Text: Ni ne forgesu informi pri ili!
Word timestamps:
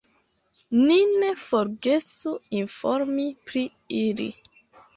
Ni 0.85 0.97
ne 1.23 1.29
forgesu 1.49 2.35
informi 2.63 3.29
pri 3.47 3.65
ili! 4.03 4.31